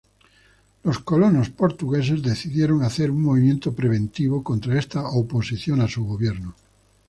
[0.81, 6.55] Los colonos portugueses decidieron hacer un movimiento preventivo contra esta oposición a su gobierno.